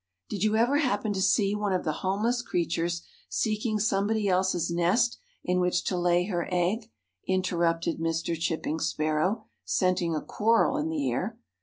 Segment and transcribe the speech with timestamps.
[0.29, 5.19] "Did you ever happen to see one of the homeless creatures seeking somebody else's nest
[5.43, 6.89] in which to lay her egg?"
[7.27, 8.35] interrupted Mr.
[8.35, 11.37] Chipping Sparrow, scenting a quarrel in the air.